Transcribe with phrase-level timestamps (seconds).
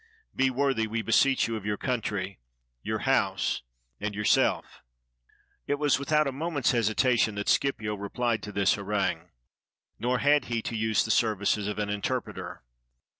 [0.35, 2.39] Be worthy, we beseech you, of your country,
[2.81, 3.61] your house,
[3.99, 4.81] and yourself."
[5.67, 9.29] It was without a moment's hesitation that Scipio re phed to this harangue.
[9.99, 12.63] Nor had he to use the services of an interpreter.